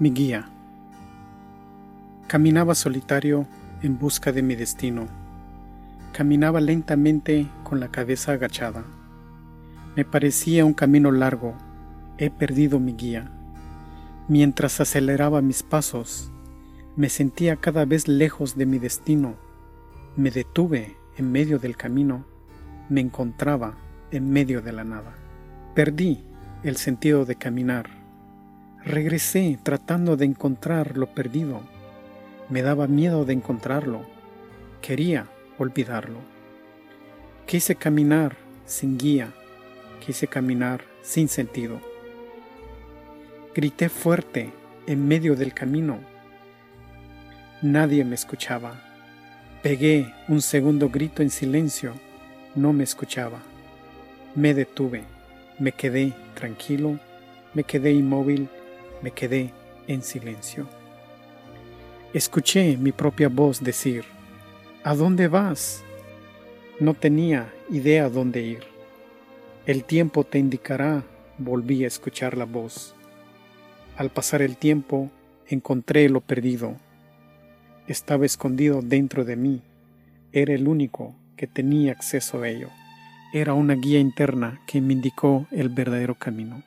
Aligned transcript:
Mi 0.00 0.12
guía. 0.12 0.48
Caminaba 2.28 2.76
solitario 2.76 3.48
en 3.82 3.98
busca 3.98 4.30
de 4.30 4.42
mi 4.42 4.54
destino. 4.54 5.08
Caminaba 6.12 6.60
lentamente 6.60 7.48
con 7.64 7.80
la 7.80 7.88
cabeza 7.88 8.30
agachada. 8.30 8.84
Me 9.96 10.04
parecía 10.04 10.64
un 10.64 10.72
camino 10.72 11.10
largo. 11.10 11.56
He 12.16 12.30
perdido 12.30 12.78
mi 12.78 12.92
guía. 12.92 13.32
Mientras 14.28 14.80
aceleraba 14.80 15.42
mis 15.42 15.64
pasos, 15.64 16.30
me 16.94 17.08
sentía 17.08 17.56
cada 17.56 17.84
vez 17.84 18.06
lejos 18.06 18.56
de 18.56 18.66
mi 18.66 18.78
destino. 18.78 19.34
Me 20.14 20.30
detuve 20.30 20.94
en 21.16 21.32
medio 21.32 21.58
del 21.58 21.76
camino. 21.76 22.24
Me 22.88 23.00
encontraba 23.00 23.74
en 24.12 24.30
medio 24.30 24.62
de 24.62 24.70
la 24.70 24.84
nada. 24.84 25.16
Perdí 25.74 26.22
el 26.62 26.76
sentido 26.76 27.24
de 27.24 27.34
caminar 27.34 27.97
Regresé 28.88 29.58
tratando 29.62 30.16
de 30.16 30.24
encontrar 30.24 30.96
lo 30.96 31.08
perdido. 31.08 31.60
Me 32.48 32.62
daba 32.62 32.86
miedo 32.86 33.26
de 33.26 33.34
encontrarlo. 33.34 34.00
Quería 34.80 35.26
olvidarlo. 35.58 36.20
Quise 37.44 37.74
caminar 37.74 38.38
sin 38.64 38.96
guía. 38.96 39.34
Quise 40.00 40.26
caminar 40.26 40.84
sin 41.02 41.28
sentido. 41.28 41.82
Grité 43.54 43.90
fuerte 43.90 44.54
en 44.86 45.06
medio 45.06 45.36
del 45.36 45.52
camino. 45.52 45.98
Nadie 47.60 48.06
me 48.06 48.14
escuchaba. 48.14 48.80
Pegué 49.62 50.14
un 50.28 50.40
segundo 50.40 50.88
grito 50.88 51.20
en 51.20 51.28
silencio. 51.28 51.92
No 52.54 52.72
me 52.72 52.84
escuchaba. 52.84 53.42
Me 54.34 54.54
detuve. 54.54 55.04
Me 55.58 55.72
quedé 55.72 56.14
tranquilo. 56.34 56.98
Me 57.52 57.64
quedé 57.64 57.92
inmóvil 57.92 58.48
me 59.02 59.10
quedé 59.10 59.52
en 59.86 60.02
silencio. 60.02 60.66
Escuché 62.12 62.76
mi 62.76 62.92
propia 62.92 63.28
voz 63.28 63.62
decir, 63.62 64.04
¿A 64.84 64.94
dónde 64.94 65.28
vas? 65.28 65.84
No 66.80 66.94
tenía 66.94 67.52
idea 67.68 68.08
dónde 68.08 68.42
ir. 68.42 68.62
El 69.66 69.84
tiempo 69.84 70.24
te 70.24 70.38
indicará, 70.38 71.02
volví 71.36 71.84
a 71.84 71.88
escuchar 71.88 72.36
la 72.36 72.44
voz. 72.44 72.94
Al 73.96 74.10
pasar 74.10 74.40
el 74.40 74.56
tiempo, 74.56 75.10
encontré 75.46 76.08
lo 76.08 76.20
perdido. 76.20 76.76
Estaba 77.88 78.24
escondido 78.24 78.80
dentro 78.80 79.24
de 79.24 79.36
mí. 79.36 79.60
Era 80.32 80.54
el 80.54 80.68
único 80.68 81.14
que 81.36 81.46
tenía 81.46 81.92
acceso 81.92 82.42
a 82.42 82.48
ello. 82.48 82.68
Era 83.34 83.54
una 83.54 83.74
guía 83.74 83.98
interna 83.98 84.60
que 84.66 84.80
me 84.80 84.92
indicó 84.92 85.46
el 85.50 85.68
verdadero 85.68 86.14
camino. 86.14 86.62